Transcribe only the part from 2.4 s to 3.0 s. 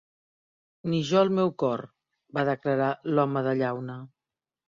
declarar